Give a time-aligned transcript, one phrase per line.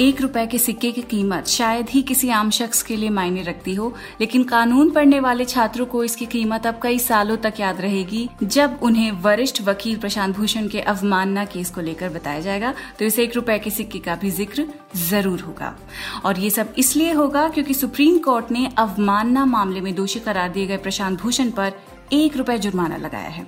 [0.00, 3.74] एक रुपए के सिक्के की कीमत शायद ही किसी आम शख्स के लिए मायने रखती
[3.74, 8.28] हो, लेकिन कानून पढ़ने वाले छात्रों को इसकी कीमत अब कई सालों तक याद रहेगी,
[8.42, 13.18] जब उन्हें वरिष्ठ वकील प्रशांत भूषण के अवमानना केस को लेकर बताया जाएगा। तो इस
[13.18, 14.66] एक रुपए के सिक्के का भी ज़िक्र
[14.98, 15.74] ज़रूर होगा।
[16.24, 20.66] और ये सब इसलिए होगा क्योंकि सुप्रीम कोर्ट ने अवमानना मामले में दोषी करार दिए
[20.66, 21.72] गए प्रशांत भूषण पर
[22.12, 23.46] एक रुपए जुर्माना लगाया है।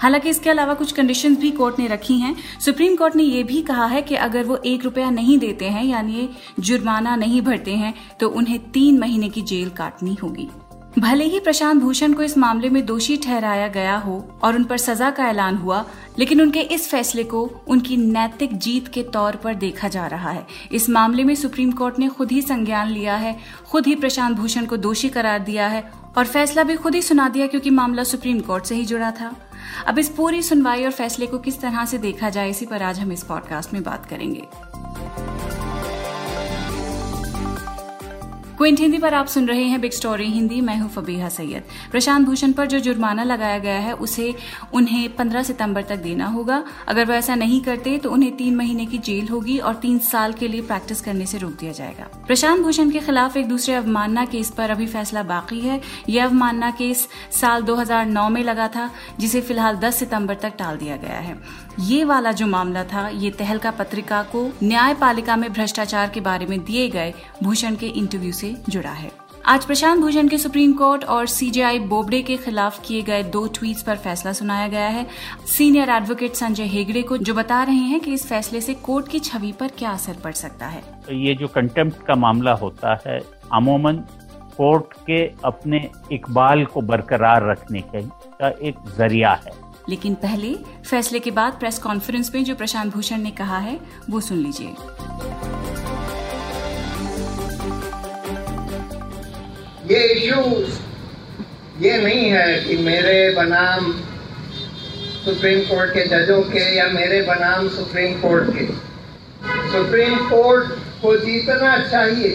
[0.00, 3.62] हालाँकि इसके अलावा कुछ कंडीशन भी कोर्ट ने रखी हैं। सुप्रीम कोर्ट ने यह भी
[3.62, 6.28] कहा है कि अगर वो एक रुपया नहीं देते हैं, यानी
[6.60, 10.48] जुर्माना नहीं भरते हैं तो उन्हें तीन महीने की जेल काटनी होगी।
[10.98, 14.78] भले ही प्रशांत भूषण को इस मामले में दोषी ठहराया गया हो और उन पर
[14.78, 15.84] सजा का ऐलान हुआ,
[16.18, 20.46] लेकिन उनके इस फैसले को उनकी नैतिक जीत के तौर पर देखा जा रहा है।
[20.72, 23.36] इस मामले में सुप्रीम कोर्ट ने खुद ही संज्ञान लिया है,
[23.70, 25.84] खुद ही प्रशांत भूषण को दोषी करार दिया है
[26.18, 29.34] और फैसला भी खुद ही सुना दिया क्योंकि मामला सुप्रीम कोर्ट से ही जुड़ा था।
[29.86, 33.00] अब इस पूरी सुनवाई और फैसले को किस तरह से देखा जाए, इसी पर आज
[33.00, 34.42] हम इस पॉडकास्ट में बात करेंगे।
[38.58, 42.26] क्विंट हिंदी पर आप सुन रहे हैं बिग स्टोरी हिंदी। मैं हूँ फबीहा सैयद। प्रशांत
[42.26, 44.34] भूषण पर जो जुर्माना लगाया गया है, उसे
[44.74, 48.86] उन्हें 15 सितंबर तक देना होगा। अगर वह ऐसा नहीं करते तो उन्हें तीन महीने
[48.86, 52.62] की जेल होगी और तीन साल के लिए प्रैक्टिस करने से रोक दिया जाएगा। प्रशांत
[52.62, 57.06] भूषण के खिलाफ एक दूसरे अवमानना केस पर अभी फैसला बाकी है। यह अवमानना केस
[57.40, 61.18] साल दो हज़ार नौ में लगा था, जिसे फ़िलहाल दस सितंबर तक टाल दिया गया
[61.18, 61.38] है।
[61.80, 66.58] ये वाला जो मामला था, ये तहलका पत्रिका को न्यायपालिका में भ्रष्टाचार के बारे में
[66.60, 67.12] दिए गए
[67.42, 69.10] भूषण के इंटरव्यू से जुड़ा है।
[69.46, 73.82] आज प्रशांत भूषण के सुप्रीम कोर्ट और सीजेआई बोबडे के खिलाफ किए गए दो ट्वीट्स
[73.82, 75.06] पर फैसला सुनाया गया है।
[75.46, 79.18] सीनियर एडवोकेट संजय हेगड़े को जो बता रहे हैं कि इस फैसले से कोर्ट की
[79.18, 80.82] छवि पर क्या असर पड़ सकता है।
[81.20, 83.18] ये जो कंटेम्प्ट का मामला होता है
[83.52, 83.96] अमूमन
[84.56, 89.52] कोर्ट के अपने इकबाल को बरकरार रखने का एक ज़रिया है।
[89.88, 90.54] लेकिन पहले
[90.90, 93.78] फैसले के बाद प्रेस कॉन्फ्रेंस में जो प्रशांत भूषण ने कहा है
[94.10, 94.74] वो सुन लीजिए।
[99.86, 100.78] ये इश्यूज़
[101.80, 103.92] ये नहीं है कि मेरे बनाम
[105.24, 108.66] सुप्रीम कोर्ट के जजों के या मेरे बनाम सुप्रीम कोर्ट के।
[109.72, 112.30] सुप्रीम कोर्ट को जीतना चाहिए।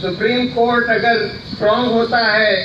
[0.00, 2.56] सुप्रीम कोर्ट अगर स्ट्रांग होता है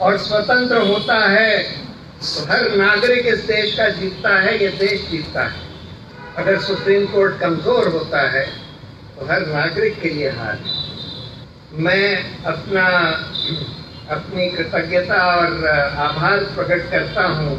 [0.00, 5.42] और स्वतंत्र होता है तो हर नागरिक इस देश का जीतता है, ये देश जीतता
[5.42, 5.70] है।
[6.38, 8.46] अगर सुप्रीम कोर्ट कमज़ोर होता है
[9.16, 10.80] तो हर नागरिक के लिए हार है।
[11.74, 12.86] मैं अपना,
[14.10, 15.68] अपनी कृतज्ञता और
[15.98, 17.54] आभार प्रकट करता हूँ।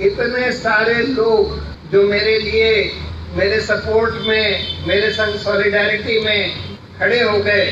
[0.00, 1.58] इतने सारे लोग
[1.92, 2.92] जो मेरे लिए,
[3.36, 6.54] मेरे सपोर्ट में, मेरे संग सॉलिडारिटी में
[6.98, 7.70] खड़े हो गए,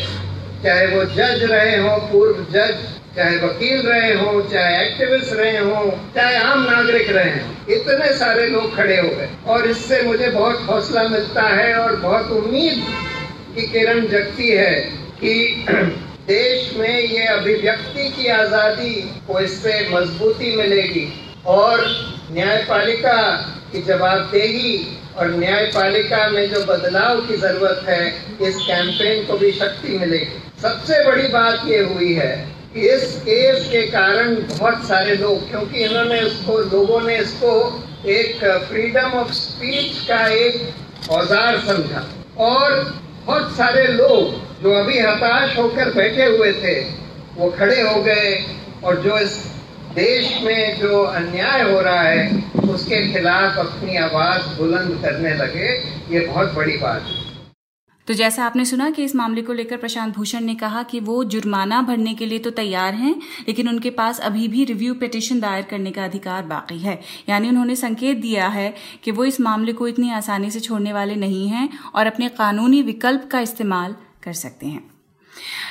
[0.65, 2.77] चाहे वो जज रहे हो, पूर्व जज,
[3.17, 8.47] चाहे वकील रहे हो, चाहे एक्टिविस्ट रहे हो, चाहे आम नागरिक रहे हो, इतने सारे
[8.47, 12.85] लोग खड़े हो गए। और इससे मुझे बहुत हौसला मिलता है और बहुत उम्मीद
[13.55, 15.65] की किरण जगती है कि
[16.29, 18.95] देश में ये अभिव्यक्ति की आज़ादी
[19.27, 21.07] को इससे मजबूती मिलेगी
[21.47, 21.85] और
[22.33, 23.21] न्यायपालिका
[23.73, 24.77] की जवाबदेही
[25.19, 28.07] और न्यायपालिका में जो बदलाव की ज़रूरत है,
[28.49, 32.35] इस कैंपेन को भी शक्ति मिलेगी। सबसे बड़ी बात ये हुई है
[32.75, 37.55] कि इस केस के कारण बहुत सारे लोग, क्योंकि इन्होंने उसको लोगों ने इसको
[38.09, 42.07] एक फ्रीडम ऑफ़ स्पीच का एक औज़ार समझा।
[42.45, 42.83] और
[43.27, 46.81] बहुत सारे लोग जो अभी हताश होकर बैठे हुए थे,
[47.37, 48.33] वो खड़े हो गए
[48.85, 49.37] और जो इस
[49.95, 55.69] देश में जो अन्याय हो रहा है, उसके खिलाफ अपनी आवाज़ बुलंद करने लगे,
[56.11, 57.27] ये बहुत बड़ी बात है।
[58.09, 61.23] तो जैसा आपने सुना कि इस मामले को लेकर प्रशांत भूषण ने कहा कि वो
[61.25, 63.15] जुर्माना भरने के लिए तो तैयार हैं,
[63.49, 66.99] लेकिन उनके पास अभी भी रिव्यू पिटिशन दायर करने का अधिकार बाकी है।
[67.29, 68.73] यानी उन्होंने संकेत दिया है
[69.05, 72.83] कि वो इस मामले को इतनी आसानी से छोड़ने वाले नहीं हैं और अपने कानूनी
[72.83, 73.95] विकल्प का इस्तेमाल
[74.29, 74.87] कर सकते हैं।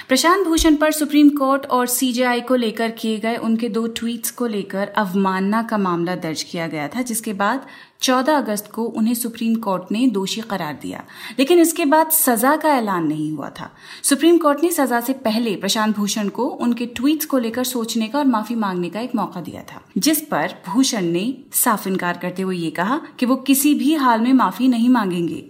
[0.08, 4.48] प्रशांत भूषण पर सुप्रीम कोर्ट और सीजेआई को लेकर किए गए उनके दो ट्वीट्स को
[4.48, 7.66] लेकर अवमानना का मामला दर्ज किया गया था, जिसके बाद
[8.02, 11.04] 14 अगस्त को उन्हें सुप्रीम कोर्ट ने दोषी करार दिया।
[11.40, 13.70] लेकिन इसके बाद सजा का ऐलान नहीं हुआ था।
[14.04, 18.20] सुप्रीम कोर्ट ने सजा से पहले प्रशांत भूषण को उनके ट्वीट्स को लेकर सोचने का
[18.20, 22.42] और माफ़ी मांगने का एक मौका दिया था, जिस पर भूषण ने साफ़ इनकार करते
[22.42, 25.44] हुए ये कहा कि वो किसी भी हाल में माफ़ी नहीं मांगेंगे।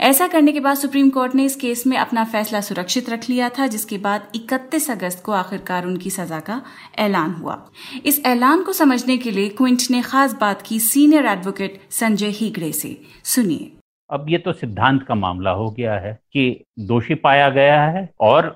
[0.00, 3.48] ऐसा करने के बाद सुप्रीम कोर्ट ने इस केस में अपना फैसला सुरक्षित रख लिया
[3.48, 6.62] था, जिसके बाद 31 अगस्त को आखिरकार उनकी सजा का
[6.98, 7.70] ऐलान हुआ।
[8.06, 12.72] इस ऐलान को समझने के लिए क्विंट ने खास बात की सीनियर एडवोकेट संजय हीगड़े
[12.72, 13.70] से। सुनिए।
[14.10, 18.48] अब ये तो सिद्धांत का मामला हो गया है कि दोषी पाया गया है और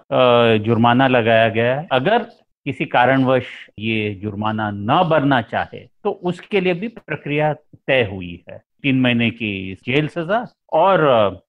[0.65, 2.19] जुर्माना लगाया गया है। अगर
[2.67, 3.45] किसी कारणवश
[3.79, 9.31] ये जुर्माना न भरना चाहे तो उसके लिए भी प्रक्रिया तय हुई है। तीन महीने
[9.31, 11.01] की जेल सजा और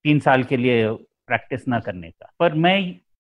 [0.03, 0.87] तीन साल के लिए
[1.27, 2.79] प्रैक्टिस न करने का। पर मैं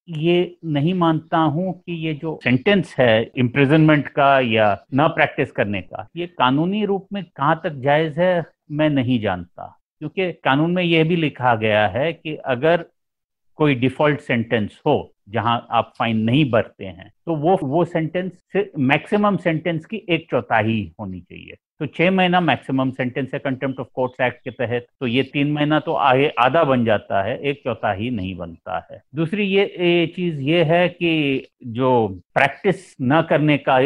[0.09, 5.81] ये नहीं मानता हूँ कि ये जो सेंटेंस है इम्प्रिजनमेंट का या न प्रैक्टिस करने
[5.81, 10.83] का, ये कानूनी रूप में कहाँ तक जायज़ है, मैं नहीं जानता। क्योंकि कानून में
[10.83, 12.85] यह भी लिखा गया है कि अगर
[13.57, 18.31] कोई डिफ़ॉल्ट सेंटेंस हो, जहाँ आप फाइन नहीं भरते हैं तो वो वो सेंटेंस
[18.79, 23.87] मैक्सिमम सेंटेंस की एक चौथाई होनी चाहिए। तो छह महीना मैक्सिमम सेंटेंस है कंटेम्प्ट ऑफ़
[23.95, 27.61] कोर्ट्स एक्ट के तहत। तो ये तीन महीना तो आगे आधा बन जाता है एक
[27.63, 33.21] चौथा ही नहीं बनता है। दूसरी ये, ये चीज़ ये है कि जो प्रैक्टिस न
[33.29, 33.79] करने का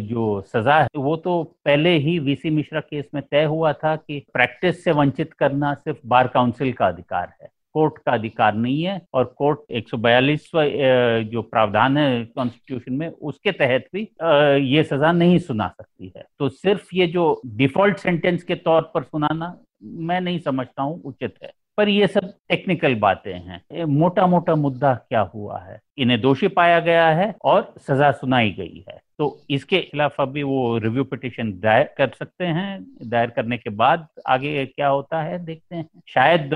[0.00, 4.24] जो सजा है वो तो पहले ही वीसी मिश्रा केस में तय हुआ था कि
[4.32, 9.00] प्रैक्टिस से वंचित करना सिर्फ़ बार काउंसिल का अधिकार है। कोर्ट का अधिकार नहीं है
[9.14, 9.86] और कोर्ट एक
[11.30, 14.08] जो प्रावधान है कॉन्स्टिट्यूशन में, उसके तहत भी
[14.72, 19.02] ये सजा नहीं सुना सकती है। तो सिर्फ़ ये जो डिफ़ॉल्ट सेंटेंस के तौर पर
[19.02, 24.54] सुनाना, मैं नहीं समझता हूँ, उचित है। पर ये सब टेक्निकल बातें हैं। मोटा मोटा
[24.54, 25.80] मुद्दा क्या हुआ है?
[25.98, 30.78] इन्हें दोषी पाया गया है और सजा सुनाई गई है। तो इसके खिलाफ अभी वो
[30.78, 35.76] रिव्यू पिटिशन दायर कर सकते हैं। दायर करने के बाद आगे क्या होता है देखते
[35.76, 36.50] हैं। शायद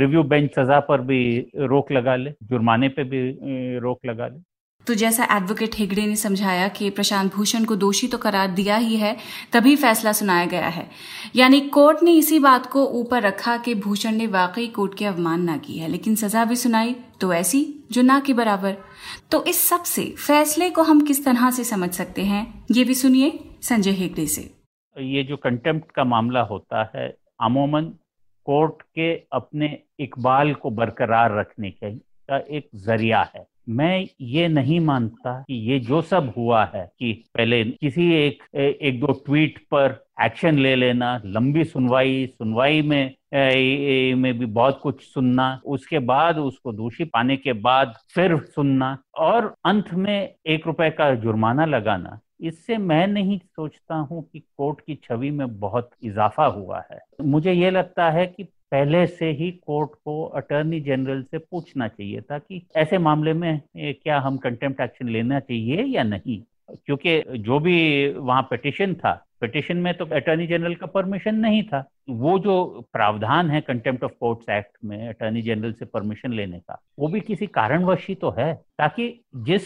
[0.00, 1.22] रिव्यू बेंच सजा पर भी
[1.56, 4.40] रोक लगा ले, जुर्माने पे भी रोक लगा ले।
[4.86, 8.96] तो जैसा एडवोकेट हेगड़े ने समझाया कि प्रशांत भूषण को दोषी तो करार दिया ही
[8.96, 9.16] है,
[9.52, 10.86] तभी फैसला सुनाया गया है।
[11.36, 15.56] यानी कोर्ट ने इसी बात को ऊपर रखा कि भूषण ने वाकई कोर्ट की अवमानना
[15.56, 18.76] की है, लेकिन सजा भी सुनाई तो ऐसी जो ना के बराबर।
[19.30, 23.38] तो इस सबसे फैसले को हम किस तरह से समझ सकते हैं, ये भी सुनिए
[23.62, 24.42] संजय हेगड़े से।
[24.96, 27.08] ये जो कंटेम्प्ट का मामला होता है,
[27.40, 27.84] अमूमन
[28.46, 35.40] कोर्ट के अपने इकबाल को बरकरार रखने का एक ज़रिया है। मैं ये नहीं मानता
[35.40, 40.58] कि ये जो सब हुआ है कि पहले किसी एक एक दो ट्वीट पर एक्शन
[40.58, 46.72] ले लेना लंबी सुनवाई सुनवाई में ए, में भी बहुत कुछ सुनना उसके बाद उसको
[46.72, 52.76] दोषी पाने के बाद फिर सुनना और अंत में एक रुपए का जुर्माना लगाना। इससे
[52.76, 57.70] मैं नहीं सोचता हूँ कि कोर्ट की छवि में बहुत इजाफा हुआ है। मुझे ये
[57.70, 62.62] लगता है कि पहले से ही कोर्ट को अटॉर्नी जनरल से पूछना चाहिए था कि
[62.76, 66.42] ऐसे मामले में क्या हम कंटेम्प्ट एक्शन लेना चाहिए या नहीं?
[66.86, 71.84] क्योंकि जो भी वहाँ पिटिशन था पिटिशन में तो अटॉर्नी जनरल का परमिशन नहीं था।
[72.10, 72.54] वो जो
[72.92, 77.20] प्रावधान है कंटेम्प्ट ऑफ़ कोर्ट्स एक्ट में अटॉर्नी जनरल से परमिशन लेने का, वो भी
[77.20, 79.62] किसी कारणवश ही तो है। ताकि जिस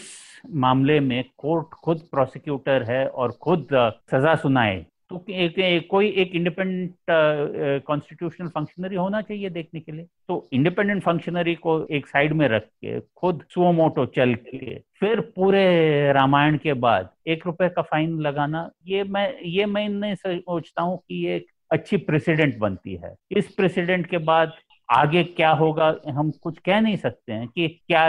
[0.55, 3.67] मामले में कोर्ट खुद प्रोसिक्यूटर है और खुद
[4.11, 10.05] सजा सुनाए तो एक, एक, कोई एक इंडिपेंडेंट कॉन्स्टिट्यूशनल फंक्शनरी होना चाहिए देखने के लिए।
[10.27, 16.11] तो इंडिपेंडेंट फंक्शनरी को एक साइड में रख के खुद सुमोटो चल के फिर पूरे
[16.13, 20.97] रामायण के बाद एक रुपए का फाइन लगाना ये मैं ये मैं नहीं सोचता हूँ
[20.97, 24.53] कि ये अच्छी प्रेसिडेंट बनती है। इस प्रेसिडेंट के बाद
[24.89, 28.05] आगे क्या होगा, हम कुछ कह नहीं सकते हैं कि क्या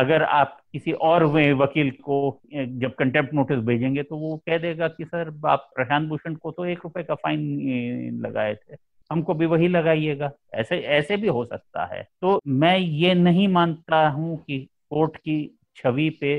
[0.00, 1.24] अगर आप किसी और
[1.54, 6.34] वकील को जब कंटेम्प्ट नोटिस भेजेंगे तो वो कह देगा कि सर, आप प्रशांत भूषण
[6.34, 8.76] को तो एक रुपए का फाइन लगाए थे,
[9.10, 14.06] हमको भी वही लगाइएगा। ऐसे ऐसे भी हो सकता है। तो मैं ये नहीं मानता
[14.08, 14.58] हूँ कि
[14.90, 16.34] कोर्ट की छवि पे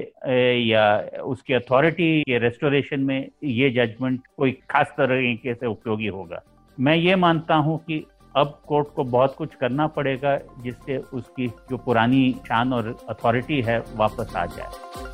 [0.59, 0.85] या
[1.23, 6.41] उसकी अथॉरिटी के रेस्टोरेशन में ये जजमेंट कोई खास तरीके से उपयोगी होगा।
[6.77, 8.03] मैं ये मानता हूँ कि
[8.35, 13.83] अब कोर्ट को बहुत कुछ करना पड़ेगा जिससे उसकी जो पुरानी शान और अथॉरिटी है
[13.95, 15.10] वापस आ जाए।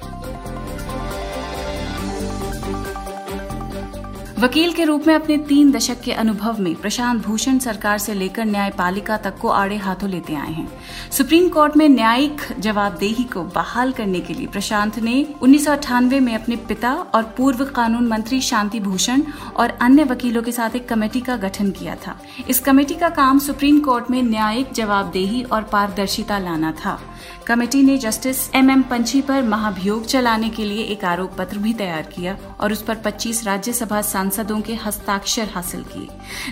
[4.39, 8.46] वकील के रूप में अपने तीन दशक के अनुभव में प्रशांत भूषण सरकार से लेकर
[8.46, 10.67] न्यायपालिका तक को आड़े हाथों लेते आए हैं।
[11.12, 16.20] सुप्रीम कोर्ट में न्यायिक जवाबदेही को बहाल करने के लिए प्रशांत ने उन्नीस सौ अठानवे
[16.20, 19.24] में अपने पिता और पूर्व कानून मंत्री शांति भूषण
[19.56, 22.17] और अन्य वकीलों के साथ एक कमेटी का गठन किया था।
[22.50, 27.00] इस कमेटी का काम सुप्रीम कोर्ट में न्यायिक जवाबदेही और पारदर्शिता लाना था।
[27.48, 31.74] कमेटी ने जस्टिस एम एम पंछी पर महाभियोग चलाने के लिए एक आरोप पत्र भी
[31.74, 36.08] तैयार किया और उस पर 25 राज्यसभा सांसदों के हस्ताक्षर हासिल किए।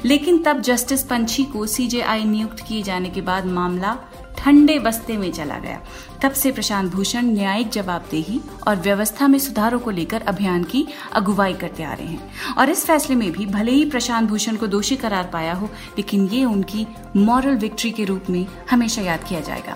[0.06, 3.98] लेकिन तब जस्टिस पंछी को सीजेआई नियुक्त किए जाने के बाद मामला
[4.38, 5.82] ठंडे बस्ते में चला गया।
[6.22, 11.54] तब से प्रशांत भूषण न्यायिक जवाबदेही और व्यवस्था में सुधारों को लेकर अभियान की अगुवाई
[11.54, 14.96] करते आ रहे हैं। और इस फैसले में भी भले ही प्रशांत भूषण को दोषी
[14.96, 19.76] करार पाया हो, लेकिन ये उनकी मॉरल विक्ट्री के रूप में हमेशा याद किया जाएगा।